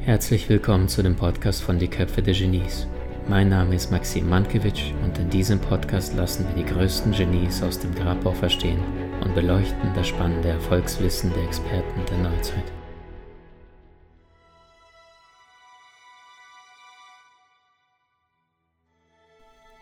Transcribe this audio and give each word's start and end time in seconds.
Herzlich 0.00 0.48
willkommen 0.48 0.88
zu 0.88 1.02
dem 1.02 1.16
Podcast 1.16 1.62
von 1.62 1.78
Die 1.78 1.88
Köpfe 1.88 2.22
der 2.22 2.32
Genies. 2.32 2.86
Mein 3.28 3.50
Name 3.50 3.74
ist 3.74 3.90
Maxim 3.90 4.30
Mankiewicz 4.30 4.80
und 5.04 5.18
in 5.18 5.28
diesem 5.28 5.60
Podcast 5.60 6.14
lassen 6.14 6.46
wir 6.48 6.64
die 6.64 6.72
größten 6.72 7.12
Genies 7.12 7.62
aus 7.62 7.78
dem 7.78 7.94
Grabau 7.94 8.32
verstehen 8.32 8.82
und 9.22 9.34
beleuchten 9.34 9.92
das 9.94 10.08
spannende 10.08 10.48
Erfolgswissen 10.48 11.30
der 11.34 11.44
Experten 11.44 12.00
der 12.08 12.30
Neuzeit. 12.30 12.72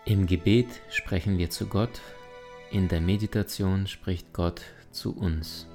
Im 0.06 0.26
Gebet 0.26 0.66
sprechen 0.90 1.38
wir 1.38 1.50
zu 1.50 1.66
Gott, 1.66 2.00
in 2.72 2.88
der 2.88 3.00
Meditation 3.00 3.86
spricht 3.86 4.32
Gott 4.32 4.62
zu 4.90 5.16
uns. 5.16 5.66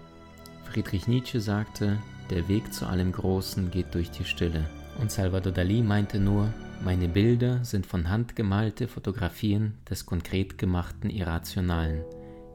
Friedrich 0.64 1.08
Nietzsche 1.08 1.40
sagte, 1.40 1.98
der 2.30 2.48
Weg 2.48 2.74
zu 2.74 2.86
allem 2.86 3.12
Großen 3.12 3.72
geht 3.72 3.94
durch 3.94 4.12
die 4.12 4.26
Stille. 4.26 4.70
Und 5.00 5.12
Salvador 5.12 5.52
Dali 5.52 5.82
meinte 5.82 6.20
nur, 6.20 6.54
meine 6.84 7.08
Bilder 7.08 7.64
sind 7.64 7.86
von 7.86 8.10
Hand 8.10 8.36
gemalte 8.36 8.88
Fotografien 8.88 9.78
des 9.90 10.06
konkret 10.06 10.58
gemachten 10.58 11.10
Irrationalen. 11.10 12.04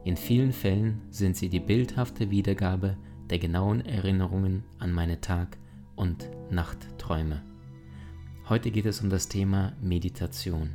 In 0.03 0.17
vielen 0.17 0.51
Fällen 0.51 1.01
sind 1.09 1.37
sie 1.37 1.49
die 1.49 1.59
bildhafte 1.59 2.29
Wiedergabe 2.29 2.97
der 3.29 3.39
genauen 3.39 3.85
Erinnerungen 3.85 4.63
an 4.79 4.91
meine 4.91 5.21
Tag- 5.21 5.57
und 5.95 6.29
Nachtträume. 6.49 7.41
Heute 8.49 8.71
geht 8.71 8.85
es 8.85 9.01
um 9.01 9.09
das 9.09 9.29
Thema 9.29 9.73
Meditation. 9.81 10.71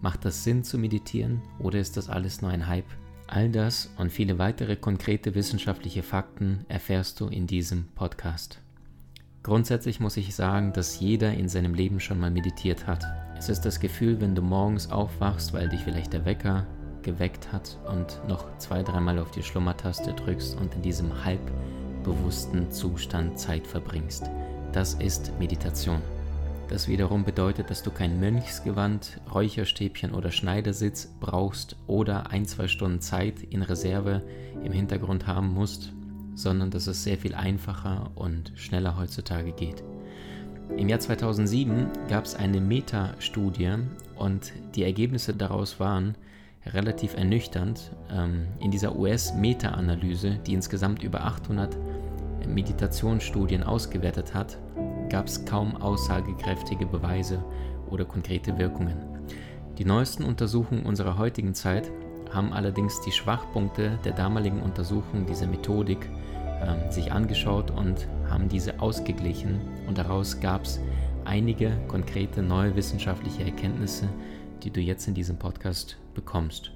Macht 0.00 0.24
das 0.24 0.44
Sinn 0.44 0.62
zu 0.62 0.78
meditieren 0.78 1.42
oder 1.58 1.80
ist 1.80 1.96
das 1.96 2.08
alles 2.08 2.40
nur 2.40 2.50
ein 2.50 2.68
Hype? 2.68 2.90
All 3.30 3.50
das 3.50 3.90
und 3.98 4.10
viele 4.10 4.38
weitere 4.38 4.74
konkrete 4.74 5.34
wissenschaftliche 5.34 6.02
Fakten 6.02 6.64
erfährst 6.68 7.20
du 7.20 7.26
in 7.26 7.46
diesem 7.46 7.84
Podcast. 7.94 8.58
Grundsätzlich 9.42 10.00
muss 10.00 10.16
ich 10.16 10.34
sagen, 10.34 10.72
dass 10.72 10.98
jeder 10.98 11.34
in 11.34 11.46
seinem 11.46 11.74
Leben 11.74 12.00
schon 12.00 12.18
mal 12.18 12.30
meditiert 12.30 12.86
hat. 12.86 13.04
Es 13.36 13.50
ist 13.50 13.60
das 13.66 13.80
Gefühl, 13.80 14.18
wenn 14.22 14.34
du 14.34 14.40
morgens 14.40 14.90
aufwachst, 14.90 15.52
weil 15.52 15.68
dich 15.68 15.80
vielleicht 15.80 16.14
der 16.14 16.24
Wecker 16.24 16.66
geweckt 17.02 17.52
hat 17.52 17.76
und 17.86 18.18
noch 18.26 18.46
zwei, 18.56 18.82
dreimal 18.82 19.18
auf 19.18 19.30
die 19.30 19.42
Schlummertaste 19.42 20.14
drückst 20.14 20.58
und 20.58 20.74
in 20.74 20.82
diesem 20.82 21.22
halbbewussten 21.22 22.70
Zustand 22.70 23.38
Zeit 23.38 23.66
verbringst. 23.66 24.30
Das 24.72 24.94
ist 24.94 25.38
Meditation. 25.38 26.00
Das 26.68 26.86
wiederum 26.86 27.24
bedeutet, 27.24 27.70
dass 27.70 27.82
du 27.82 27.90
kein 27.90 28.20
Mönchsgewand, 28.20 29.20
Räucherstäbchen 29.32 30.12
oder 30.12 30.30
Schneidersitz 30.30 31.08
brauchst 31.18 31.76
oder 31.86 32.30
ein, 32.30 32.44
zwei 32.44 32.68
Stunden 32.68 33.00
Zeit 33.00 33.42
in 33.42 33.62
Reserve 33.62 34.22
im 34.62 34.72
Hintergrund 34.72 35.26
haben 35.26 35.54
musst, 35.54 35.92
sondern 36.34 36.70
dass 36.70 36.86
es 36.86 37.04
sehr 37.04 37.16
viel 37.16 37.34
einfacher 37.34 38.10
und 38.14 38.52
schneller 38.54 38.98
heutzutage 38.98 39.52
geht. 39.52 39.82
Im 40.76 40.90
Jahr 40.90 41.00
2007 41.00 41.88
gab 42.08 42.26
es 42.26 42.34
eine 42.34 42.60
Meta-Studie 42.60 43.76
und 44.16 44.52
die 44.74 44.84
Ergebnisse 44.84 45.32
daraus 45.32 45.80
waren 45.80 46.16
relativ 46.66 47.14
ernüchternd. 47.14 47.92
Ähm, 48.10 48.46
in 48.60 48.70
dieser 48.70 48.94
US-Meta-Analyse, 48.94 50.38
die 50.46 50.52
insgesamt 50.52 51.02
über 51.02 51.24
800 51.24 51.78
Meditationsstudien 52.46 53.62
ausgewertet 53.62 54.34
hat, 54.34 54.58
gab 55.08 55.26
es 55.26 55.44
kaum 55.44 55.76
aussagekräftige 55.76 56.86
Beweise 56.86 57.42
oder 57.90 58.04
konkrete 58.04 58.58
Wirkungen. 58.58 58.96
Die 59.78 59.84
neuesten 59.84 60.24
Untersuchungen 60.24 60.86
unserer 60.86 61.18
heutigen 61.18 61.54
Zeit 61.54 61.90
haben 62.32 62.52
allerdings 62.52 63.00
die 63.00 63.12
Schwachpunkte 63.12 63.98
der 64.04 64.12
damaligen 64.12 64.60
Untersuchung 64.60 65.26
dieser 65.26 65.46
Methodik 65.46 66.08
äh, 66.60 66.90
sich 66.90 67.12
angeschaut 67.12 67.70
und 67.70 68.08
haben 68.28 68.48
diese 68.48 68.80
ausgeglichen 68.80 69.60
und 69.86 69.98
daraus 69.98 70.40
gab 70.40 70.64
es 70.64 70.80
einige 71.24 71.78
konkrete 71.88 72.42
neue 72.42 72.74
wissenschaftliche 72.74 73.44
Erkenntnisse, 73.44 74.08
die 74.62 74.70
du 74.70 74.80
jetzt 74.80 75.06
in 75.06 75.14
diesem 75.14 75.38
Podcast 75.38 75.96
bekommst. 76.14 76.72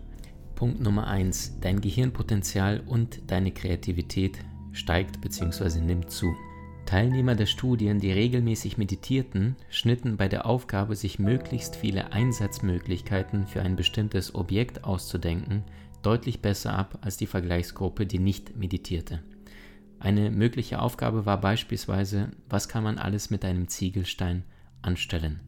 Punkt 0.55 0.81
Nummer 0.81 1.09
1. 1.09 1.59
Dein 1.61 1.81
Gehirnpotenzial 1.81 2.83
und 2.87 3.31
deine 3.31 3.51
Kreativität 3.51 4.39
steigt 4.73 5.21
bzw. 5.21 5.81
nimmt 5.81 6.11
zu. 6.11 6.33
Teilnehmer 6.93 7.35
der 7.35 7.47
Studien, 7.47 8.01
die 8.01 8.13
regelmäßig 8.13 8.77
meditierten, 8.77 9.57
schnitten 9.71 10.19
bei 10.19 10.29
der 10.29 10.45
Aufgabe, 10.45 10.95
sich 10.95 11.19
möglichst 11.19 11.75
viele 11.75 12.13
Einsatzmöglichkeiten 12.13 13.47
für 13.47 13.63
ein 13.63 13.77
bestimmtes 13.77 14.35
Objekt 14.35 14.85
auszudenken, 14.85 15.65
deutlich 16.03 16.43
besser 16.43 16.77
ab 16.77 16.99
als 17.01 17.17
die 17.17 17.25
Vergleichsgruppe, 17.25 18.05
die 18.05 18.19
nicht 18.19 18.59
meditierte. 18.59 19.21
Eine 20.01 20.31
mögliche 20.31 20.83
Aufgabe 20.83 21.25
war 21.25 21.41
beispielsweise, 21.41 22.29
was 22.51 22.69
kann 22.69 22.85
man 22.85 22.99
alles 22.99 23.31
mit 23.31 23.43
einem 23.47 23.69
Ziegelstein 23.69 24.45
anstellen? 24.83 25.41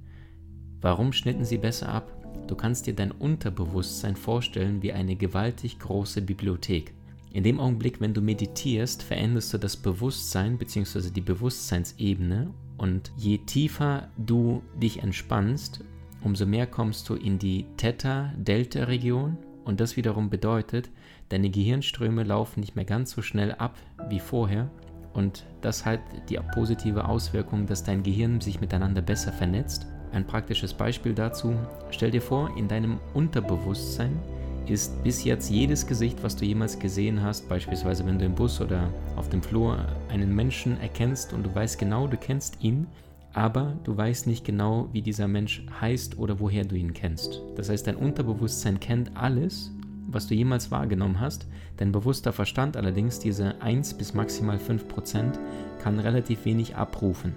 Warum 0.81 1.13
schnitten 1.13 1.45
sie 1.45 1.59
besser 1.59 1.91
ab? 1.91 2.11
Du 2.47 2.55
kannst 2.55 2.87
dir 2.87 2.95
dein 2.95 3.13
Unterbewusstsein 3.13 4.17
vorstellen 4.17 4.81
wie 4.81 4.95
eine 4.95 5.15
gewaltig 5.15 5.79
große 5.79 6.23
Bibliothek. 6.23 6.94
In 7.35 7.43
dem 7.43 7.59
Augenblick, 7.59 8.01
wenn 8.01 8.15
du 8.15 8.21
meditierst, 8.21 9.03
veränderst 9.03 9.53
du 9.53 9.59
das 9.59 9.77
Bewusstsein 9.77 10.57
bzw. 10.57 11.11
die 11.11 11.21
Bewusstseinsebene 11.21 12.55
und 12.79 13.11
je 13.17 13.39
tiefer 13.39 14.09
du 14.17 14.63
dich 14.81 15.03
entspannst, 15.03 15.83
umso 16.23 16.47
mehr 16.47 16.69
kommst 16.69 17.09
du 17.09 17.17
in 17.17 17.41
die 17.41 17.67
Theta-Delta-Region 17.77 19.37
und 19.65 19.81
das 19.81 19.97
wiederum 19.97 20.31
bedeutet, 20.31 20.91
deine 21.29 21.51
Gehirnströme 21.51 22.23
laufen 22.23 22.61
nicht 22.61 22.77
mehr 22.77 22.85
ganz 22.85 23.11
so 23.11 23.21
schnell 23.21 23.51
ab 23.51 23.75
wie 24.09 24.21
vorher 24.21 24.71
und 25.13 25.45
das 25.61 25.85
hat 25.85 26.03
die 26.29 26.39
positive 26.55 27.09
Auswirkung, 27.09 27.67
dass 27.67 27.83
dein 27.83 28.05
Gehirn 28.05 28.41
sich 28.41 28.61
miteinander 28.61 29.03
besser 29.03 29.33
vernetzt. 29.33 29.89
Ein 30.13 30.25
praktisches 30.25 30.73
Beispiel 30.73 31.15
dazu, 31.15 31.57
stell 31.91 32.13
dir 32.13 32.23
vor, 32.23 32.57
in 32.57 32.69
deinem 32.69 33.01
Unterbewusstsein 33.13 34.21
ist 34.67 35.03
bis 35.03 35.25
jetzt 35.25 35.51
jedes 35.51 35.87
Gesicht, 35.87 36.23
was 36.23 36.37
du 36.37 36.45
jemals 36.45 36.79
gesehen 36.79 37.23
hast, 37.23 37.49
beispielsweise 37.49 38.07
wenn 38.07 38.19
du 38.19 38.25
im 38.25 38.35
Bus 38.35 38.61
oder 38.61 38.89
auf 39.17 39.29
dem 39.29 39.43
Flur 39.43 39.79
einen 40.09 40.35
Menschen 40.35 40.81
erkennst 40.81 41.33
und 41.33 41.45
du 41.45 41.55
weißt 41.55 41.79
genau, 41.79 42.07
du 42.07 42.17
kennst 42.17 42.63
ihn, 42.63 42.87
aber 43.33 43.77
du 43.85 43.97
weißt 43.97 44.27
nicht 44.27 44.45
genau, 44.45 44.89
wie 44.93 45.03
dieser 45.03 45.29
Mensch 45.29 45.67
heißt 45.81 46.19
oder 46.19 46.41
woher 46.41 46.65
du 46.65 46.77
ihn 46.77 46.93
kennst. 46.93 47.43
Das 47.57 47.69
heißt, 47.69 47.87
dein 47.87 47.97
Unterbewusstsein 47.97 48.81
kennt 48.81 49.17
alles, 49.17 49.73
was 50.07 50.29
du 50.29 50.35
jemals 50.35 50.71
wahrgenommen 50.71 51.21
hast. 51.21 51.47
Dein 51.77 51.93
bewusster 51.93 52.33
Verstand 52.33 52.77
allerdings, 52.77 53.19
diese 53.19 53.61
1 53.61 53.95
bis 53.95 54.15
maximal 54.15 54.59
5 54.59 54.89
Prozent, 54.89 55.39
kann 55.83 55.99
relativ 55.99 56.45
wenig 56.45 56.77
abrufen. 56.77 57.35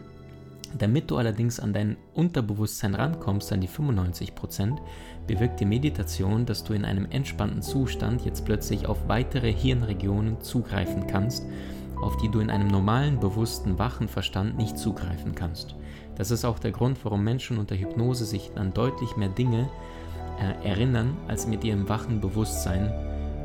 Damit 0.78 1.09
du 1.09 1.17
allerdings 1.17 1.59
an 1.59 1.73
dein 1.73 1.97
Unterbewusstsein 2.13 2.95
rankommst, 2.95 3.51
an 3.51 3.61
die 3.61 3.69
95%, 3.69 4.78
bewirkt 5.25 5.59
die 5.59 5.66
Meditation, 5.66 6.45
dass 6.45 6.63
du 6.63 6.73
in 6.73 6.85
einem 6.85 7.05
entspannten 7.09 7.61
Zustand 7.61 8.25
jetzt 8.25 8.45
plötzlich 8.45 8.88
auf 8.88 9.07
weitere 9.07 9.51
Hirnregionen 9.51 10.41
zugreifen 10.41 11.07
kannst, 11.07 11.45
auf 12.01 12.17
die 12.17 12.29
du 12.29 12.39
in 12.39 12.50
einem 12.50 12.67
normalen, 12.67 13.19
bewussten, 13.19 13.79
wachen 13.79 14.07
Verstand 14.07 14.57
nicht 14.57 14.77
zugreifen 14.77 15.35
kannst. 15.35 15.75
Das 16.16 16.31
ist 16.31 16.45
auch 16.45 16.59
der 16.59 16.72
Grund, 16.72 16.97
warum 17.03 17.23
Menschen 17.23 17.57
unter 17.57 17.75
Hypnose 17.75 18.25
sich 18.25 18.51
an 18.56 18.73
deutlich 18.73 19.17
mehr 19.17 19.29
Dinge 19.29 19.69
äh, 20.39 20.67
erinnern, 20.67 21.16
als 21.27 21.47
mit 21.47 21.63
ihrem 21.63 21.89
wachen 21.89 22.22
Bewusstsein, 22.22 22.91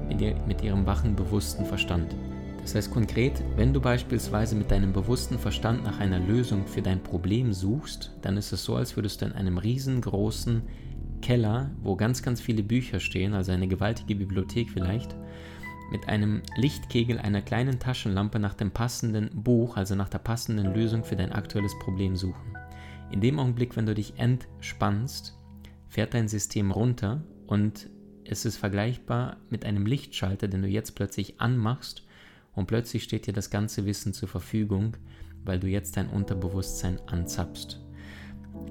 mit, 0.09 0.21
ihr, 0.21 0.37
mit 0.47 0.63
ihrem 0.63 0.87
wachen, 0.87 1.17
bewussten 1.17 1.65
Verstand. 1.65 2.15
Das 2.63 2.77
heißt 2.77 2.93
konkret, 2.93 3.43
wenn 3.57 3.75
du 3.75 3.81
beispielsweise 3.81 4.55
mit 4.55 4.71
deinem 4.71 4.93
bewussten 4.93 5.37
Verstand 5.37 5.83
nach 5.83 5.99
einer 5.99 6.21
Lösung 6.21 6.65
für 6.67 6.81
dein 6.81 7.03
Problem 7.03 7.53
suchst, 7.53 8.13
dann 8.23 8.37
ist 8.37 8.53
es 8.53 8.65
so, 8.65 8.77
als 8.77 8.97
würdest 8.97 9.21
du 9.21 9.27
in 9.27 9.33
einem 9.33 9.59
riesengroßen 9.59 10.63
Keller, 11.21 11.73
wo 11.83 11.97
ganz, 11.97 12.23
ganz 12.23 12.41
viele 12.41 12.63
Bücher 12.63 13.01
stehen, 13.01 13.35
also 13.35 13.51
eine 13.51 13.67
gewaltige 13.67 14.15
Bibliothek 14.15 14.71
vielleicht, 14.71 15.17
mit 15.91 16.09
einem 16.09 16.41
Lichtkegel 16.57 17.19
einer 17.19 17.43
kleinen 17.43 17.81
Taschenlampe 17.81 18.39
nach 18.39 18.55
dem 18.55 18.71
passenden 18.71 19.43
Buch, 19.43 19.77
also 19.77 19.97
nach 19.97 20.09
der 20.09 20.19
passenden 20.19 20.73
Lösung 20.73 21.03
für 21.05 21.17
dein 21.17 21.33
aktuelles 21.33 21.77
Problem 21.81 22.17
suchen. 22.17 22.57
In 23.11 23.21
dem 23.21 23.41
Augenblick, 23.41 23.77
wenn 23.77 23.87
du 23.87 23.95
dich 23.95 24.19
entspannst, 24.19 25.37
fährt 25.89 26.15
dein 26.15 26.29
System 26.29 26.71
runter 26.71 27.23
und 27.47 27.91
es 28.25 28.45
ist 28.45 28.57
vergleichbar 28.57 29.39
mit 29.51 29.65
einem 29.65 29.85
Lichtschalter, 29.85 30.47
den 30.49 30.63
du 30.63 30.69
jetzt 30.69 30.93
plötzlich 30.93 31.41
anmachst 31.41 32.05
und 32.55 32.67
plötzlich 32.67 33.03
steht 33.05 33.27
dir 33.27 33.33
das 33.33 33.51
ganze 33.51 33.87
Wissen 33.87 34.13
zur 34.13 34.29
Verfügung, 34.29 34.97
weil 35.45 35.59
du 35.59 35.67
jetzt 35.67 35.97
dein 35.97 36.09
Unterbewusstsein 36.09 37.01
anzapfst. 37.07 37.81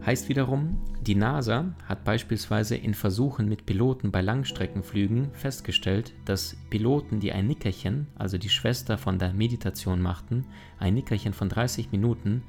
Heißt 0.06 0.30
wiederum, 0.30 0.82
die 1.02 1.16
NASA 1.16 1.76
hat 1.86 2.04
beispielsweise 2.04 2.76
in 2.76 2.94
Versuchen 2.94 3.48
mit 3.48 3.66
Piloten 3.66 4.12
bei 4.12 4.22
Langstreckenflügen 4.22 5.32
festgestellt, 5.34 6.14
dass 6.26 6.56
Piloten, 6.70 7.20
die 7.20 7.32
ein 7.32 7.48
Nickerchen, 7.48 8.08
also 8.16 8.38
die 8.38 8.50
Schwester 8.50 8.98
von 8.98 9.20
der 9.20 9.34
Meditation 9.34 10.02
machten, 10.02 10.46
ein 10.80 10.96
Nickerchen 10.96 11.34
von 11.34 11.50
30 11.50 11.92
Minuten, 11.92 12.44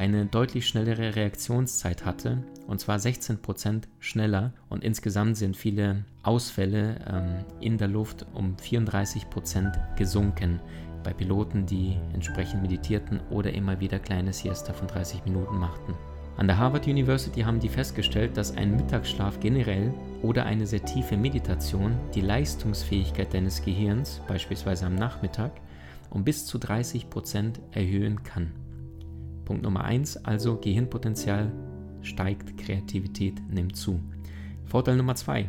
eine 0.00 0.24
deutlich 0.24 0.66
schnellere 0.66 1.14
Reaktionszeit 1.14 2.06
hatte, 2.06 2.42
und 2.66 2.80
zwar 2.80 2.96
16% 2.96 3.82
schneller. 3.98 4.54
Und 4.70 4.82
insgesamt 4.82 5.36
sind 5.36 5.58
viele 5.58 6.06
Ausfälle 6.22 6.96
ähm, 7.06 7.44
in 7.60 7.76
der 7.76 7.88
Luft 7.88 8.24
um 8.32 8.56
34% 8.56 9.96
gesunken 9.96 10.58
bei 11.04 11.12
Piloten, 11.12 11.66
die 11.66 11.98
entsprechend 12.14 12.62
meditierten 12.62 13.20
oder 13.28 13.52
immer 13.52 13.78
wieder 13.80 13.98
kleine 13.98 14.32
Siesta 14.32 14.72
von 14.72 14.88
30 14.88 15.26
Minuten 15.26 15.58
machten. 15.58 15.92
An 16.38 16.46
der 16.46 16.56
Harvard 16.56 16.86
University 16.86 17.42
haben 17.42 17.60
die 17.60 17.68
festgestellt, 17.68 18.38
dass 18.38 18.56
ein 18.56 18.76
Mittagsschlaf 18.76 19.38
generell 19.40 19.92
oder 20.22 20.46
eine 20.46 20.66
sehr 20.66 20.82
tiefe 20.82 21.18
Meditation 21.18 21.94
die 22.14 22.22
Leistungsfähigkeit 22.22 23.34
deines 23.34 23.62
Gehirns, 23.62 24.22
beispielsweise 24.26 24.86
am 24.86 24.94
Nachmittag, 24.94 25.52
um 26.08 26.24
bis 26.24 26.46
zu 26.46 26.56
30% 26.56 27.56
erhöhen 27.72 28.22
kann. 28.22 28.50
Punkt 29.50 29.64
Nummer 29.64 29.82
1, 29.82 30.26
also 30.26 30.58
Gehirnpotenzial 30.58 31.50
steigt, 32.02 32.56
Kreativität 32.56 33.34
nimmt 33.50 33.74
zu. 33.74 33.98
Vorteil 34.64 34.94
Nummer 34.94 35.16
2, 35.16 35.48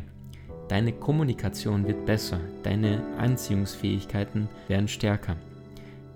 deine 0.66 0.92
Kommunikation 0.92 1.86
wird 1.86 2.04
besser, 2.04 2.40
deine 2.64 3.00
Anziehungsfähigkeiten 3.18 4.48
werden 4.66 4.88
stärker. 4.88 5.36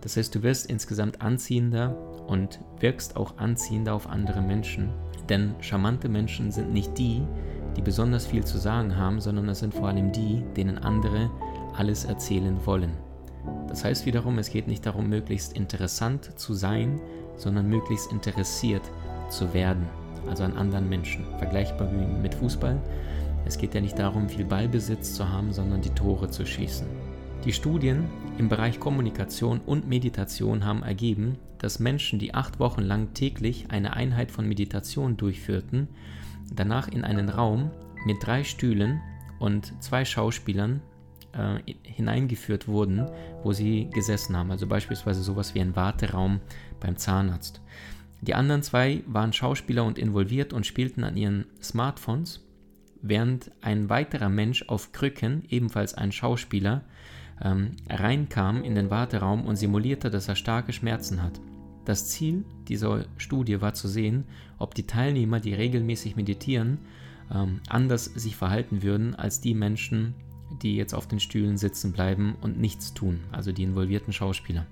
Das 0.01 0.17
heißt, 0.17 0.35
du 0.35 0.43
wirst 0.43 0.69
insgesamt 0.69 1.23
anziehender 1.23 1.97
und 2.27 2.59
wirkst 2.81 3.15
auch 3.15 3.39
anziehender 3.39 3.95
auf 3.95 4.09
andere 4.09 4.43
Menschen. 4.43 4.89
Denn 5.29 5.55
charmante 5.61 6.09
Menschen 6.09 6.51
sind 6.51 6.73
nicht 6.73 6.99
die, 6.99 7.23
die 7.77 7.83
besonders 7.83 8.27
viel 8.27 8.43
zu 8.45 8.59
sagen 8.59 8.97
haben, 8.97 9.21
sondern 9.21 9.49
es 9.49 9.61
sind 9.61 9.73
vor 9.73 9.87
allem 9.87 10.11
die, 10.11 10.43
denen 10.57 10.79
andere 10.79 11.31
alles 11.77 12.05
erzählen 12.05 12.59
wollen. 12.67 12.91
Das 13.69 13.85
heißt 13.85 14.07
wiederum, 14.07 14.39
es 14.39 14.51
geht 14.51 14.67
nicht 14.67 14.85
darum, 14.87 15.09
möglichst 15.09 15.53
interessant 15.53 16.37
zu 16.37 16.53
sein, 16.53 17.01
sondern 17.37 17.69
möglichst 17.69 18.11
interessiert 18.13 18.83
zu 19.29 19.53
werden, 19.55 19.87
also 20.29 20.45
an 20.45 20.57
anderen 20.57 20.89
Menschen. 20.89 21.25
Vergleichbar 21.39 21.91
wie 21.93 22.21
mit 22.23 22.35
Fußball. 22.35 22.81
Es 23.45 23.59
geht 23.59 23.75
ja 23.75 23.81
nicht 23.81 23.99
darum, 23.99 24.29
viel 24.29 24.45
Ballbesitz 24.45 25.15
zu 25.15 25.29
haben, 25.29 25.53
sondern 25.53 25.81
die 25.81 25.91
Tore 25.91 26.31
zu 26.31 26.45
schießen. 26.45 26.87
Die 27.45 27.53
Studien 27.53 28.05
im 28.39 28.49
Bereich 28.49 28.81
Kommunikation 28.81 29.61
und 29.65 29.89
Meditation 29.89 30.65
haben 30.65 30.83
ergeben, 30.83 31.39
dass 31.59 31.79
Menschen, 31.79 32.19
die 32.19 32.35
acht 32.35 32.59
Wochen 32.59 32.83
lang 32.83 33.15
täglich 33.15 33.67
eine 33.71 33.95
Einheit 33.95 34.31
von 34.31 34.49
Meditation 34.49 35.17
durchführten, 35.17 35.89
danach 36.53 36.89
in 36.89 37.05
einen 37.05 37.29
Raum 37.29 37.71
mit 38.05 38.17
drei 38.21 38.45
Stühlen 38.45 39.01
und 39.39 39.73
zwei 39.83 40.05
Schauspielern 40.05 40.81
äh, 41.37 41.75
hineingeführt 41.83 42.69
wurden, 42.69 43.07
wo 43.43 43.53
sie 43.53 43.89
gesessen 43.93 44.37
haben. 44.37 44.51
Also 44.51 44.67
beispielsweise 44.67 45.23
sowas 45.23 45.55
wie 45.55 45.61
ein 45.61 45.77
Warteraum 45.77 46.41
beim 46.81 46.97
Zahnarzt. 46.97 47.61
Die 48.23 48.35
anderen 48.35 48.63
zwei 48.63 49.03
waren 49.07 49.33
Schauspieler 49.33 49.85
und 49.85 49.99
involviert 49.99 50.53
und 50.53 50.67
spielten 50.67 51.05
an 51.05 51.17
ihren 51.17 51.47
Smartphones, 51.63 52.45
während 53.03 53.51
ein 53.61 53.89
weiterer 53.89 54.29
Mensch 54.29 54.65
auf 54.69 54.93
Krücken, 54.93 55.45
ebenfalls 55.49 55.95
ein 55.95 56.13
Schauspieler, 56.13 56.85
ähm, 57.43 57.73
reinkam 57.89 58.65
in 58.65 58.75
den 58.75 58.91
Warteraum 58.91 59.45
und 59.45 59.57
simulierte, 59.57 60.11
dass 60.11 60.29
er 60.29 60.37
starke 60.37 60.73
Schmerzen 60.73 61.23
hat. 61.23 61.41
Das 61.85 62.09
Ziel 62.09 62.45
dieser 62.69 63.05
Studie 63.17 63.61
war 63.61 63.75
zu 63.75 63.87
sehen, 63.87 64.25
ob 64.59 64.75
die 64.75 64.87
Teilnehmer, 64.87 65.39
die 65.39 65.55
regelmäßig 65.55 66.17
meditieren, 66.17 66.79
ähm, 67.33 67.61
anders 67.69 68.07
sich 68.07 68.37
verhalten 68.37 68.83
würden 68.83 69.15
als 69.15 69.41
die 69.41 69.55
Menschen, 69.55 70.15
die 70.63 70.77
jetzt 70.77 70.95
auf 70.95 71.07
den 71.07 71.21
Stühlen 71.21 71.59
sitzen 71.59 71.93
bleiben 71.93 72.37
und 72.41 72.59
nichts 72.59 72.95
tun, 72.95 73.21
also 73.33 73.53
die 73.53 73.63
involvierten 73.63 74.13
Schauspieler. 74.13 74.67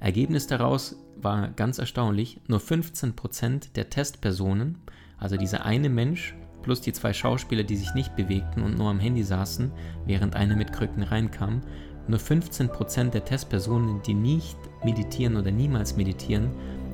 Ergebnis 0.00 0.46
daraus 0.46 0.96
war 1.16 1.48
ganz 1.48 1.78
erstaunlich, 1.78 2.40
nur 2.48 2.58
15% 2.58 3.72
der 3.74 3.90
Testpersonen, 3.90 4.78
also 5.18 5.36
dieser 5.36 5.64
eine 5.64 5.88
Mensch 5.88 6.34
plus 6.62 6.80
die 6.80 6.92
zwei 6.92 7.12
Schauspieler, 7.12 7.64
die 7.64 7.76
sich 7.76 7.94
nicht 7.94 8.16
bewegten 8.16 8.62
und 8.62 8.78
nur 8.78 8.90
am 8.90 9.00
Handy 9.00 9.22
saßen, 9.22 9.70
während 10.06 10.34
einer 10.34 10.56
mit 10.56 10.72
Krücken 10.72 11.02
reinkam, 11.02 11.60
nur 12.08 12.18
15% 12.18 13.10
der 13.10 13.24
Testpersonen, 13.24 14.02
die 14.02 14.14
nicht 14.14 14.56
meditieren 14.84 15.36
oder 15.36 15.50
niemals 15.50 15.96
meditieren, 15.96 16.50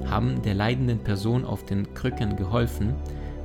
haben 0.07 0.43
der 0.43 0.55
leidenden 0.55 0.99
Person 0.99 1.45
auf 1.45 1.65
den 1.65 1.95
Krücken 1.95 2.37
geholfen, 2.37 2.95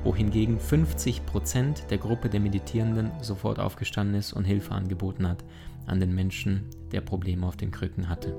wohingegen 0.03 0.59
50% 0.59 1.87
der 1.87 1.97
Gruppe 1.97 2.29
der 2.29 2.39
Meditierenden 2.39 3.11
sofort 3.21 3.59
aufgestanden 3.59 4.15
ist 4.15 4.33
und 4.33 4.45
Hilfe 4.45 4.73
angeboten 4.73 5.27
hat 5.27 5.43
an 5.85 5.99
den 5.99 6.13
Menschen, 6.13 6.63
der 6.91 7.01
Probleme 7.01 7.45
auf 7.45 7.57
den 7.57 7.71
Krücken 7.71 8.09
hatte. 8.09 8.35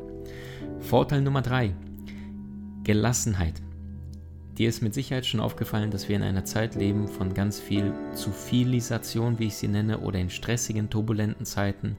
Vorteil 0.81 1.22
Nummer 1.22 1.43
3. 1.43 1.75
Gelassenheit. 2.84 3.61
Dir 4.58 4.69
ist 4.69 4.82
mit 4.82 4.94
Sicherheit 4.94 5.26
schon 5.26 5.40
aufgefallen, 5.40 5.90
dass 5.90 6.08
wir 6.08 6.16
in 6.16 6.22
einer 6.22 6.44
Zeit 6.44 6.76
leben 6.76 7.08
von 7.08 7.34
ganz 7.34 7.58
viel 7.58 7.93
zu 8.14 8.31
vielisation, 8.31 9.38
wie 9.38 9.46
ich 9.46 9.56
sie 9.56 9.69
nenne, 9.69 9.99
oder 9.99 10.20
in 10.20 10.31
stressigen, 10.31 10.90
turbulenten 10.90 11.44
Zeiten. 11.44 11.96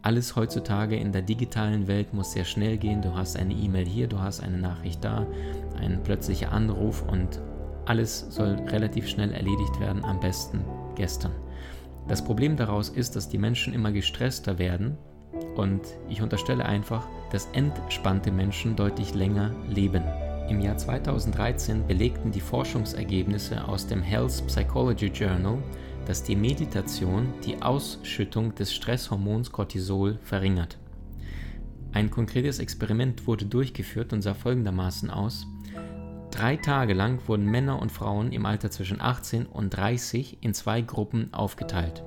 Alles 0.00 0.36
heutzutage 0.36 0.96
in 0.96 1.12
der 1.12 1.22
digitalen 1.22 1.86
Welt 1.86 2.14
muss 2.14 2.32
sehr 2.32 2.44
schnell 2.44 2.78
gehen. 2.78 3.02
Du 3.02 3.14
hast 3.14 3.36
eine 3.36 3.52
E-Mail 3.52 3.84
hier, 3.84 4.06
du 4.06 4.20
hast 4.20 4.40
eine 4.40 4.56
Nachricht 4.56 5.04
da, 5.04 5.26
ein 5.76 6.02
plötzlicher 6.02 6.52
Anruf 6.52 7.02
und 7.02 7.40
alles 7.88 8.26
soll 8.30 8.54
relativ 8.68 9.08
schnell 9.08 9.32
erledigt 9.32 9.80
werden, 9.80 10.04
am 10.04 10.20
besten 10.20 10.64
gestern. 10.94 11.32
Das 12.06 12.22
Problem 12.24 12.56
daraus 12.56 12.88
ist, 12.88 13.16
dass 13.16 13.28
die 13.28 13.38
Menschen 13.38 13.74
immer 13.74 13.92
gestresster 13.92 14.58
werden 14.58 14.96
und 15.56 15.82
ich 16.08 16.22
unterstelle 16.22 16.64
einfach, 16.64 17.06
dass 17.32 17.48
entspannte 17.52 18.30
Menschen 18.30 18.76
deutlich 18.76 19.14
länger 19.14 19.54
leben. 19.68 20.02
Im 20.48 20.60
Jahr 20.60 20.78
2013 20.78 21.86
belegten 21.86 22.30
die 22.30 22.40
Forschungsergebnisse 22.40 23.68
aus 23.68 23.86
dem 23.86 24.02
Health 24.02 24.46
Psychology 24.46 25.06
Journal, 25.06 25.58
dass 26.06 26.22
die 26.22 26.36
Meditation 26.36 27.34
die 27.44 27.60
Ausschüttung 27.60 28.54
des 28.54 28.72
Stresshormons 28.72 29.52
Cortisol 29.52 30.18
verringert. 30.22 30.78
Ein 31.92 32.10
konkretes 32.10 32.58
Experiment 32.58 33.26
wurde 33.26 33.44
durchgeführt 33.44 34.12
und 34.12 34.22
sah 34.22 34.34
folgendermaßen 34.34 35.10
aus. 35.10 35.46
Drei 36.30 36.56
Tage 36.56 36.94
lang 36.94 37.26
wurden 37.26 37.46
Männer 37.46 37.80
und 37.80 37.90
Frauen 37.90 38.32
im 38.32 38.46
Alter 38.46 38.70
zwischen 38.70 39.00
18 39.00 39.46
und 39.46 39.70
30 39.70 40.38
in 40.42 40.54
zwei 40.54 40.80
Gruppen 40.80 41.32
aufgeteilt. 41.32 42.04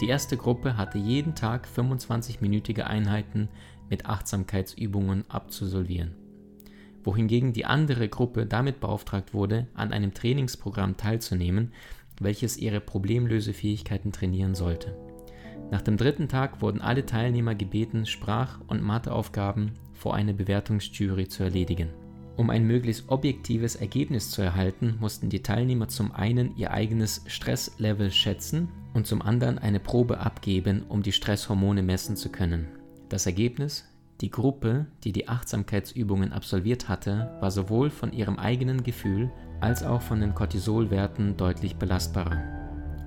Die 0.00 0.08
erste 0.08 0.36
Gruppe 0.36 0.76
hatte 0.76 0.98
jeden 0.98 1.34
Tag 1.34 1.66
25-minütige 1.66 2.82
Einheiten 2.82 3.48
mit 3.88 4.06
Achtsamkeitsübungen 4.06 5.24
abzusolvieren 5.28 6.14
wohingegen 7.04 7.52
die 7.52 7.66
andere 7.66 8.08
Gruppe 8.08 8.46
damit 8.46 8.80
beauftragt 8.80 9.34
wurde, 9.34 9.66
an 9.74 9.92
einem 9.92 10.14
Trainingsprogramm 10.14 10.96
teilzunehmen, 10.96 11.72
welches 12.20 12.56
ihre 12.56 12.80
Problemlösefähigkeiten 12.80 14.12
trainieren 14.12 14.54
sollte. 14.54 14.96
Nach 15.70 15.82
dem 15.82 15.96
dritten 15.96 16.28
Tag 16.28 16.62
wurden 16.62 16.80
alle 16.80 17.06
Teilnehmer 17.06 17.54
gebeten, 17.54 18.06
Sprach- 18.06 18.60
und 18.66 18.82
Matheaufgaben 18.82 19.72
vor 19.92 20.14
einer 20.14 20.32
Bewertungsjury 20.32 21.28
zu 21.28 21.42
erledigen. 21.42 21.90
Um 22.36 22.50
ein 22.50 22.66
möglichst 22.66 23.08
objektives 23.08 23.76
Ergebnis 23.76 24.30
zu 24.30 24.42
erhalten, 24.42 24.96
mussten 25.00 25.28
die 25.28 25.42
Teilnehmer 25.42 25.88
zum 25.88 26.12
einen 26.12 26.56
ihr 26.56 26.72
eigenes 26.72 27.22
Stresslevel 27.26 28.10
schätzen 28.10 28.68
und 28.92 29.06
zum 29.06 29.22
anderen 29.22 29.58
eine 29.58 29.78
Probe 29.78 30.18
abgeben, 30.18 30.84
um 30.88 31.02
die 31.02 31.12
Stresshormone 31.12 31.82
messen 31.82 32.16
zu 32.16 32.30
können. 32.30 32.66
Das 33.08 33.26
Ergebnis 33.26 33.84
die 34.20 34.30
Gruppe, 34.30 34.86
die 35.02 35.12
die 35.12 35.28
Achtsamkeitsübungen 35.28 36.32
absolviert 36.32 36.88
hatte, 36.88 37.36
war 37.40 37.50
sowohl 37.50 37.90
von 37.90 38.12
ihrem 38.12 38.38
eigenen 38.38 38.84
Gefühl 38.84 39.30
als 39.60 39.82
auch 39.82 40.02
von 40.02 40.20
den 40.20 40.34
Cortisolwerten 40.34 41.36
deutlich 41.36 41.76
belastbarer. 41.76 42.42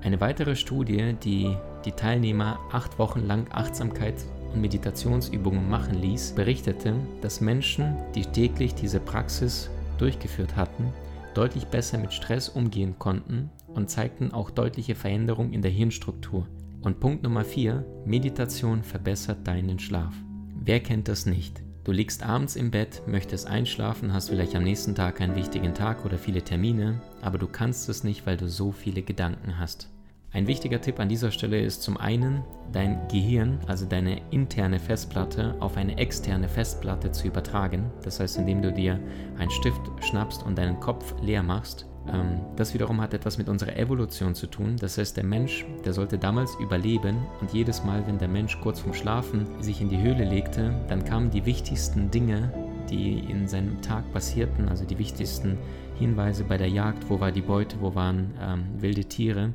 Eine 0.02 0.20
weitere 0.20 0.56
Studie, 0.56 1.16
die 1.24 1.56
die 1.86 1.92
Teilnehmer 1.92 2.60
acht 2.72 3.00
Wochen 3.00 3.26
lang 3.26 3.48
Achtsamkeits- 3.48 4.26
und 4.58 4.62
Meditationsübungen 4.62 5.70
machen 5.70 6.02
ließ, 6.02 6.34
berichtete, 6.34 6.96
dass 7.22 7.42
Menschen, 7.42 7.96
die 8.16 8.24
täglich 8.24 8.74
diese 8.74 9.00
Praxis 9.00 9.70
durchgeführt 10.00 10.56
hatten, 10.56 10.92
deutlich 11.36 11.68
besser 11.68 12.00
mit 12.00 12.12
Stress 12.12 12.50
umgehen 12.50 12.96
konnten 12.98 13.52
und 13.68 13.90
zeigten 13.90 14.32
auch 14.32 14.50
deutliche 14.50 14.96
Veränderungen 14.96 15.54
in 15.54 15.62
der 15.62 15.72
Hirnstruktur. 15.72 16.48
Und 16.82 17.00
Punkt 17.00 17.24
Nummer 17.24 17.46
4, 17.46 17.86
Meditation 18.06 18.82
verbessert 18.82 19.46
deinen 19.48 19.78
Schlaf. 19.78 20.14
Wer 20.60 20.80
kennt 20.80 21.08
das 21.08 21.26
nicht? 21.28 21.62
Du 21.84 21.92
liegst 21.92 22.24
abends 22.24 22.56
im 22.56 22.72
Bett, 22.72 23.04
möchtest 23.08 23.48
einschlafen, 23.48 24.12
hast 24.12 24.30
vielleicht 24.30 24.56
am 24.56 24.64
nächsten 24.64 24.96
Tag 24.96 25.22
einen 25.22 25.36
wichtigen 25.36 25.74
Tag 25.74 26.04
oder 26.04 26.18
viele 26.18 26.42
Termine, 26.42 27.00
aber 27.22 27.38
du 27.38 27.48
kannst 27.48 27.88
es 27.90 28.04
nicht, 28.04 28.26
weil 28.26 28.38
du 28.38 28.50
so 28.50 28.72
viele 28.72 29.04
Gedanken 29.04 29.60
hast. 29.60 29.90
Ein 30.34 30.48
wichtiger 30.48 30.82
Tipp 30.82 31.00
an 31.00 31.10
dieser 31.10 31.32
Stelle 31.32 31.60
ist 31.60 31.82
zum 31.82 31.98
einen, 31.98 32.44
dein 32.72 33.08
Gehirn, 33.08 33.60
also 33.66 33.86
deine 33.86 34.22
interne 34.30 34.80
Festplatte, 34.80 35.56
auf 35.60 35.78
eine 35.78 35.98
externe 35.98 36.50
Festplatte 36.50 37.12
zu 37.12 37.28
übertragen. 37.28 37.90
Das 38.04 38.20
heißt, 38.20 38.38
indem 38.38 38.62
du 38.62 38.72
dir 38.72 39.00
einen 39.38 39.52
Stift 39.52 39.82
schnappst 40.02 40.44
und 40.44 40.58
deinen 40.58 40.80
Kopf 40.80 41.16
leer 41.22 41.44
machst 41.44 41.88
ähm, 42.10 42.40
das 42.56 42.74
wiederum 42.74 43.02
hat 43.02 43.14
etwas 43.14 43.38
mit 43.38 43.50
unserer 43.50 43.76
Evolution 43.76 44.34
zu 44.34 44.48
tun. 44.48 44.78
Das 44.80 44.98
heißt, 44.98 45.18
der 45.18 45.26
Mensch, 45.26 45.66
der 45.84 45.92
sollte 45.92 46.18
damals 46.18 46.56
überleben 46.56 47.18
und 47.42 47.52
jedes 47.52 47.84
Mal, 47.84 48.06
wenn 48.08 48.18
der 48.18 48.30
Mensch 48.30 48.58
kurz 48.62 48.80
vorm 48.80 48.94
Schlafen 48.94 49.46
sich 49.62 49.82
in 49.82 49.90
die 49.90 50.02
Höhle 50.02 50.24
legte, 50.24 50.74
dann 50.88 51.04
kamen 51.04 51.32
die 51.32 51.46
wichtigsten 51.46 52.10
Dinge 52.10 52.54
die 52.90 53.20
in 53.20 53.48
seinem 53.48 53.82
Tag 53.82 54.12
passierten, 54.14 54.70
also 54.70 54.86
die 54.86 54.98
wichtigsten 54.98 55.58
Hinweise 56.00 56.44
bei 56.44 56.58
der 56.58 56.70
Jagd, 56.70 57.10
wo 57.10 57.20
war 57.20 57.32
die 57.32 57.42
Beute, 57.42 57.78
wo 57.82 57.96
waren 57.96 58.34
ähm, 58.42 58.64
wilde 58.78 59.06
Tiere, 59.06 59.54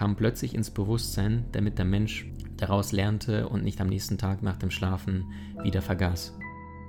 kamen 0.00 0.16
plötzlich 0.16 0.54
ins 0.54 0.70
Bewusstsein, 0.70 1.44
damit 1.52 1.76
der 1.76 1.84
Mensch 1.84 2.26
daraus 2.56 2.90
lernte 2.90 3.50
und 3.50 3.62
nicht 3.62 3.82
am 3.82 3.88
nächsten 3.88 4.16
Tag 4.16 4.42
nach 4.42 4.56
dem 4.56 4.70
Schlafen 4.70 5.26
wieder 5.62 5.82
vergaß. 5.82 6.38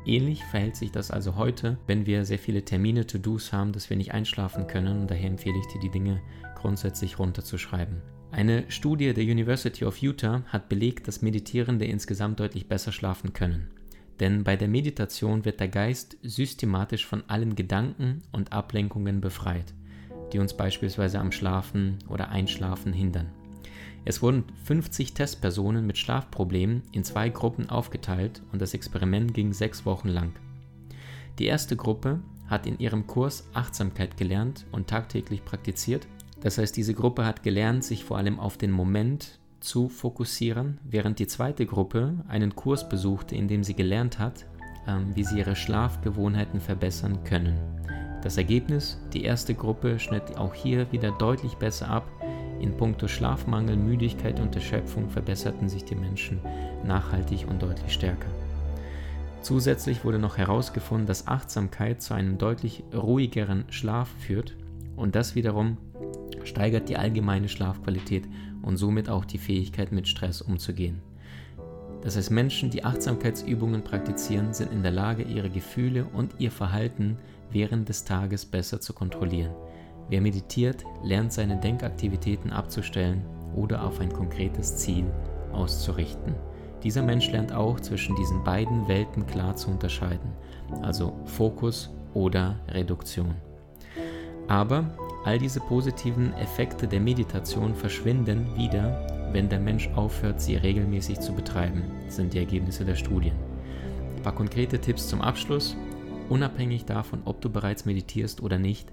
Ähnlich 0.05 0.45
verhält 0.45 0.77
sich 0.77 0.93
das 0.93 1.11
also 1.11 1.35
heute, 1.35 1.77
wenn 1.87 2.05
wir 2.05 2.23
sehr 2.23 2.39
viele 2.39 2.63
Termine, 2.63 3.05
To-Dos 3.05 3.51
haben, 3.51 3.73
dass 3.73 3.89
wir 3.89 3.97
nicht 3.97 4.13
einschlafen 4.13 4.65
können 4.65 5.07
daher 5.07 5.29
empfehle 5.29 5.59
ich 5.59 5.67
dir, 5.67 5.81
die 5.81 5.89
Dinge 5.89 6.21
grundsätzlich 6.55 7.19
runterzuschreiben. 7.19 8.01
Eine 8.31 8.63
Studie 8.71 9.13
der 9.13 9.25
University 9.25 9.83
of 9.83 9.97
Utah 9.97 10.43
hat 10.47 10.69
belegt, 10.69 11.09
dass 11.09 11.21
Meditierende 11.21 11.83
insgesamt 11.83 12.39
deutlich 12.39 12.69
besser 12.69 12.93
schlafen 12.93 13.33
können. 13.33 13.71
Denn 14.21 14.45
bei 14.45 14.55
der 14.55 14.69
Meditation 14.69 15.43
wird 15.43 15.59
der 15.59 15.67
Geist 15.67 16.17
systematisch 16.23 17.05
von 17.05 17.25
allen 17.27 17.57
Gedanken 17.57 18.21
und 18.31 18.53
Ablenkungen 18.53 19.19
befreit, 19.19 19.73
die 20.33 20.39
uns 20.39 20.53
beispielsweise 20.53 21.19
am 21.19 21.31
Schlafen 21.31 21.99
oder 22.09 22.29
Einschlafen 22.29 22.93
hindern. 22.93 23.29
Es 24.03 24.21
wurden 24.21 24.45
50 24.65 25.13
Testpersonen 25.13 25.85
mit 25.85 25.97
Schlafproblemen 25.97 26.81
in 26.91 27.03
zwei 27.03 27.29
Gruppen 27.29 27.69
aufgeteilt 27.69 28.41
und 28.51 28.61
das 28.61 28.73
Experiment 28.73 29.33
ging 29.33 29.53
sechs 29.53 29.85
Wochen 29.85 30.07
lang. 30.07 30.33
Die 31.37 31.45
erste 31.45 31.75
Gruppe 31.75 32.19
hat 32.47 32.65
in 32.65 32.79
ihrem 32.79 33.07
Kurs 33.07 33.47
Achtsamkeit 33.53 34.17
gelernt 34.17 34.65
und 34.71 34.87
tagtäglich 34.87 35.45
praktiziert. 35.45 36.07
Das 36.41 36.57
heißt, 36.57 36.75
diese 36.75 36.93
Gruppe 36.93 37.25
hat 37.25 37.43
gelernt, 37.43 37.83
sich 37.83 38.03
vor 38.03 38.17
allem 38.17 38.39
auf 38.39 38.57
den 38.57 38.71
Moment 38.71 39.39
zu 39.59 39.89
fokussieren, 39.89 40.79
während 40.83 41.19
die 41.19 41.27
zweite 41.27 41.65
Gruppe 41.67 42.15
einen 42.27 42.55
Kurs 42.55 42.89
besuchte, 42.89 43.35
in 43.35 43.47
dem 43.47 43.63
sie 43.63 43.75
gelernt 43.75 44.17
hat, 44.17 44.45
ähm, 44.87 45.15
wie 45.15 45.23
sie 45.23 45.37
ihre 45.37 45.55
Schlafgewohnheiten 45.55 46.59
verbessern 46.59 47.23
können. 47.23 47.57
Das 48.23 48.37
Ergebnis, 48.37 48.99
die 49.13 49.23
erste 49.23 49.55
Gruppe 49.55 49.97
schnitt 49.99 50.37
auch 50.37 50.53
hier 50.53 50.91
wieder 50.91 51.11
deutlich 51.11 51.55
besser 51.55 51.89
ab 51.89 52.05
in 52.59 52.77
puncto 52.77 53.07
Schlafmangel, 53.07 53.75
Müdigkeit 53.75 54.39
und 54.39 54.53
Erschöpfung 54.55 55.09
verbesserten 55.09 55.67
sich 55.67 55.83
die 55.83 55.95
Menschen 55.95 56.39
nachhaltig 56.85 57.47
und 57.49 57.63
deutlich 57.63 57.91
stärker. 57.91 58.29
Zusätzlich 59.41 60.05
wurde 60.05 60.19
noch 60.19 60.37
herausgefunden, 60.37 61.07
dass 61.07 61.27
Achtsamkeit 61.27 62.03
zu 62.03 62.13
einem 62.13 62.37
deutlich 62.37 62.83
ruhigeren 62.93 63.65
Schlaf 63.71 64.09
führt 64.19 64.55
und 64.95 65.15
das 65.15 65.33
wiederum 65.33 65.77
steigert 66.43 66.89
die 66.89 66.97
allgemeine 66.97 67.49
Schlafqualität 67.49 68.25
und 68.61 68.77
somit 68.77 69.09
auch 69.09 69.25
die 69.25 69.39
Fähigkeit 69.39 69.91
mit 69.91 70.07
Stress 70.07 70.43
umzugehen. 70.43 71.01
Das 72.03 72.15
heißt, 72.15 72.29
Menschen, 72.29 72.69
die 72.69 72.83
Achtsamkeitsübungen 72.83 73.83
praktizieren, 73.83 74.53
sind 74.53 74.71
in 74.71 74.83
der 74.83 74.91
Lage, 74.91 75.23
ihre 75.23 75.49
Gefühle 75.49 76.05
und 76.05 76.35
ihr 76.37 76.51
Verhalten 76.51 77.17
während 77.51 77.89
des 77.89 78.03
Tages 78.03 78.45
besser 78.45 78.79
zu 78.81 78.93
kontrollieren. 78.93 79.53
Wer 80.09 80.21
meditiert, 80.21 80.83
lernt 81.03 81.31
seine 81.31 81.57
Denkaktivitäten 81.57 82.51
abzustellen 82.51 83.25
oder 83.55 83.83
auf 83.83 83.99
ein 83.99 84.11
konkretes 84.11 84.77
Ziel 84.77 85.05
auszurichten. 85.53 86.35
Dieser 86.83 87.03
Mensch 87.03 87.31
lernt 87.31 87.53
auch 87.53 87.79
zwischen 87.79 88.15
diesen 88.15 88.43
beiden 88.43 88.87
Welten 88.87 89.27
klar 89.27 89.55
zu 89.55 89.69
unterscheiden, 89.69 90.31
also 90.81 91.13
Fokus 91.25 91.89
oder 92.13 92.59
Reduktion. 92.69 93.35
Aber 94.47 94.83
all 95.23 95.37
diese 95.37 95.59
positiven 95.59 96.33
Effekte 96.33 96.87
der 96.87 96.99
Meditation 96.99 97.75
verschwinden 97.75 98.55
wieder, 98.55 99.29
wenn 99.31 99.47
der 99.47 99.59
Mensch 99.59 99.89
aufhört, 99.95 100.41
sie 100.41 100.55
regelmäßig 100.55 101.19
zu 101.19 101.33
betreiben, 101.33 101.83
sind 102.09 102.33
die 102.33 102.39
Ergebnisse 102.39 102.83
der 102.83 102.95
Studien. 102.95 103.35
Ein 104.17 104.23
paar 104.23 104.35
konkrete 104.35 104.79
Tipps 104.79 105.07
zum 105.07 105.21
Abschluss. 105.21 105.77
Unabhängig 106.29 106.85
davon, 106.85 107.21
ob 107.25 107.41
du 107.41 107.49
bereits 107.49 107.85
meditierst 107.85 108.41
oder 108.41 108.57
nicht, 108.57 108.91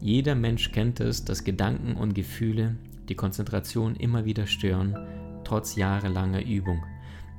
jeder 0.00 0.34
Mensch 0.34 0.72
kennt 0.72 1.00
es, 1.00 1.24
dass 1.24 1.44
Gedanken 1.44 1.96
und 1.96 2.14
Gefühle 2.14 2.76
die 3.08 3.14
Konzentration 3.14 3.96
immer 3.96 4.24
wieder 4.24 4.46
stören, 4.46 4.96
trotz 5.44 5.76
jahrelanger 5.76 6.44
Übung. 6.44 6.82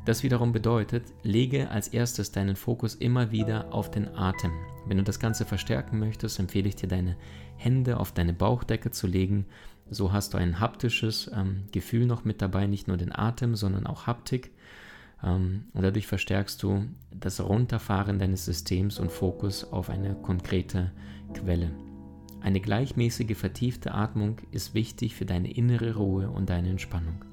Das 0.06 0.24
wiederum 0.24 0.53
bedeutet, 0.53 1.03
lege 1.24 1.70
als 1.70 1.89
erstes 1.89 2.32
deinen 2.32 2.56
Fokus 2.56 2.96
immer 2.96 3.32
wieder 3.32 3.74
auf 3.74 3.91
den 3.91 4.08
Atem. 4.15 4.51
Wenn 4.86 4.98
du 4.98 5.03
das 5.03 5.20
Ganze 5.20 5.44
verstärken 5.44 6.00
möchtest, 6.00 6.39
empfehle 6.39 6.70
ich 6.70 6.77
dir, 6.77 6.88
deine 6.88 7.17
Hände 7.58 8.00
auf 8.00 8.13
deine 8.13 8.32
Bauchdecke 8.32 8.89
zu 8.91 9.06
legen. 9.06 9.46
So 9.89 10.13
hast 10.13 10.34
du 10.34 10.38
ein 10.38 10.62
haptisches 10.62 11.29
ähm, 11.36 11.65
Gefühl 11.74 12.06
noch 12.06 12.24
mit 12.24 12.41
dabei, 12.41 12.67
nicht 12.67 12.88
nur 12.88 12.96
den 12.96 13.13
Atem, 13.13 13.56
sondern 13.56 13.86
auch 13.86 14.08
Haptik. 14.08 14.51
Ähm, 15.22 15.65
und 15.74 15.84
dadurch 15.84 16.08
verstärkst 16.08 16.63
du 16.63 16.86
das 17.19 17.41
Runterfahren 17.41 18.19
deines 18.19 18.45
Systems 18.45 19.00
und 19.00 19.12
Fokus 19.12 19.63
auf 19.63 19.89
eine 19.89 20.15
konkrete 20.15 20.91
Quelle. 21.33 21.71
Eine 22.41 22.59
gleichmäßige, 22.59 23.36
vertiefte 23.36 23.93
Atmung 23.93 24.38
ist 24.51 24.74
wichtig 24.74 25.15
für 25.15 25.25
deine 25.25 25.51
innere 25.51 25.95
Ruhe 25.95 26.29
und 26.29 26.50
deine 26.50 26.69
Entspannung. 26.69 27.25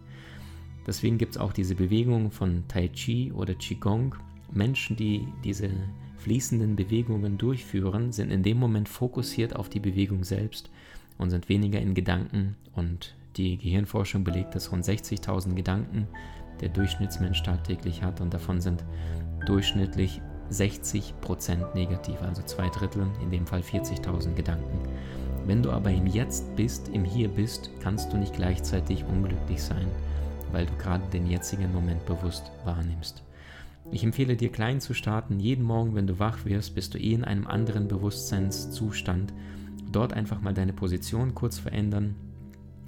Deswegen 0.86 1.18
gibt 1.18 1.36
es 1.36 1.40
auch 1.40 1.52
diese 1.52 1.74
Bewegung 1.74 2.30
von 2.30 2.64
Tai 2.68 2.88
Chi 2.88 3.32
oder 3.32 3.54
Qigong. 3.54 4.14
Menschen, 4.52 4.96
die 4.96 5.26
diese 5.42 5.70
fließenden 6.18 6.76
Bewegungen 6.76 7.38
durchführen, 7.38 8.12
sind 8.12 8.30
in 8.30 8.42
dem 8.42 8.58
Moment 8.58 8.88
fokussiert 8.88 9.56
auf 9.56 9.68
die 9.68 9.80
Bewegung 9.80 10.24
selbst 10.24 10.70
und 11.18 11.30
sind 11.30 11.48
weniger 11.48 11.80
in 11.80 11.94
Gedanken. 11.94 12.56
Und 12.74 13.14
die 13.36 13.56
Gehirnforschung 13.58 14.24
belegt, 14.24 14.54
dass 14.54 14.72
rund 14.72 14.84
60.000 14.84 15.54
Gedanken 15.54 16.08
der 16.60 16.68
Durchschnittsmensch 16.68 17.42
tagtäglich 17.42 18.02
hat 18.02 18.20
und 18.20 18.32
davon 18.32 18.60
sind 18.60 18.84
durchschnittlich 19.44 20.20
60% 20.50 21.74
negativ, 21.74 22.20
also 22.22 22.42
zwei 22.42 22.68
Drittel, 22.68 23.06
in 23.22 23.30
dem 23.30 23.46
Fall 23.46 23.60
40.000 23.60 24.34
Gedanken. 24.34 24.78
Wenn 25.46 25.62
du 25.62 25.70
aber 25.70 25.90
im 25.90 26.06
Jetzt 26.06 26.56
bist, 26.56 26.88
im 26.88 27.04
Hier 27.04 27.28
bist, 27.28 27.70
kannst 27.80 28.12
du 28.12 28.16
nicht 28.16 28.34
gleichzeitig 28.34 29.04
unglücklich 29.04 29.62
sein, 29.62 29.86
weil 30.52 30.66
du 30.66 30.74
gerade 30.76 31.04
den 31.12 31.26
jetzigen 31.26 31.72
Moment 31.72 32.04
bewusst 32.06 32.50
wahrnimmst. 32.64 33.22
Ich 33.90 34.02
empfehle 34.02 34.36
dir 34.36 34.50
klein 34.50 34.80
zu 34.80 34.94
starten. 34.94 35.38
Jeden 35.38 35.64
Morgen, 35.64 35.94
wenn 35.94 36.06
du 36.06 36.18
wach 36.18 36.46
wirst, 36.46 36.74
bist 36.74 36.94
du 36.94 36.98
eh 36.98 37.12
in 37.12 37.24
einem 37.24 37.46
anderen 37.46 37.86
Bewusstseinszustand. 37.88 39.34
Dort 39.92 40.14
einfach 40.14 40.40
mal 40.40 40.54
deine 40.54 40.72
Position 40.72 41.34
kurz 41.34 41.58
verändern 41.58 42.14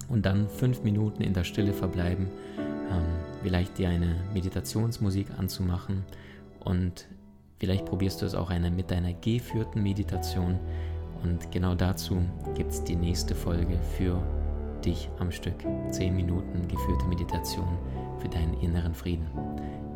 und 0.08 0.24
dann 0.24 0.48
fünf 0.48 0.82
Minuten 0.82 1.22
in 1.22 1.34
der 1.34 1.44
Stille 1.44 1.74
verbleiben. 1.74 2.28
Ähm, 2.58 3.04
vielleicht 3.42 3.76
dir 3.76 3.90
eine 3.90 4.16
Meditationsmusik 4.32 5.26
anzumachen 5.36 6.04
und 6.66 7.08
Vielleicht 7.58 7.86
probierst 7.86 8.20
du 8.20 8.26
es 8.26 8.34
auch 8.34 8.50
eine, 8.50 8.70
mit 8.70 8.90
deiner 8.90 9.14
geführten 9.14 9.82
Meditation. 9.82 10.58
Und 11.22 11.50
genau 11.50 11.74
dazu 11.74 12.20
gibt 12.54 12.72
es 12.72 12.84
die 12.84 12.96
nächste 12.96 13.34
Folge 13.34 13.78
für 13.96 14.22
dich 14.84 15.08
am 15.18 15.32
Stück. 15.32 15.54
10 15.90 16.14
Minuten 16.14 16.68
geführte 16.68 17.06
Meditation 17.06 17.78
für 18.20 18.28
deinen 18.28 18.54
inneren 18.60 18.94
Frieden. 18.94 19.26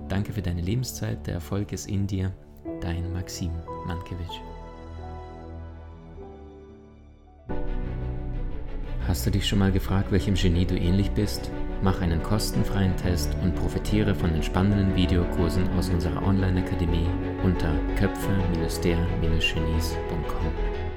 Danke 0.09 0.33
für 0.33 0.43
deine 0.43 0.63
Lebenszeit. 0.63 1.27
Der 1.27 1.35
Erfolg 1.35 1.73
ist 1.73 1.89
in 1.89 2.07
dir. 2.07 2.33
Dein 2.81 3.13
Maxim 3.13 3.53
Mankewitsch. 3.87 4.41
Hast 9.07 9.27
du 9.27 9.31
dich 9.31 9.47
schon 9.47 9.59
mal 9.59 9.73
gefragt, 9.73 10.13
welchem 10.13 10.35
Genie 10.35 10.65
du 10.65 10.79
ähnlich 10.79 11.11
bist? 11.11 11.51
Mach 11.83 12.03
einen 12.03 12.23
kostenfreien 12.23 12.95
Test 12.97 13.35
und 13.43 13.55
profitiere 13.55 14.15
von 14.15 14.33
den 14.33 14.43
spannenden 14.43 14.95
Videokursen 14.95 15.67
aus 15.79 15.89
unserer 15.89 16.23
Online-Akademie 16.23 17.09
unter 17.43 17.73
köpfe-der-genies.com. 17.97 20.90